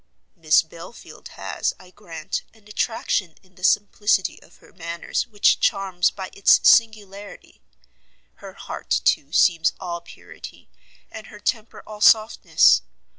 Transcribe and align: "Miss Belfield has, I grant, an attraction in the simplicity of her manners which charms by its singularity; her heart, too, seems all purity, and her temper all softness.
"Miss 0.35 0.63
Belfield 0.63 1.27
has, 1.27 1.75
I 1.79 1.91
grant, 1.91 2.41
an 2.55 2.67
attraction 2.67 3.35
in 3.43 3.53
the 3.53 3.63
simplicity 3.63 4.41
of 4.41 4.55
her 4.57 4.73
manners 4.73 5.27
which 5.27 5.59
charms 5.59 6.09
by 6.09 6.31
its 6.33 6.59
singularity; 6.67 7.61
her 8.37 8.53
heart, 8.53 8.89
too, 9.05 9.31
seems 9.31 9.73
all 9.79 10.01
purity, 10.01 10.71
and 11.11 11.27
her 11.27 11.39
temper 11.39 11.83
all 11.85 12.01
softness. 12.01 12.81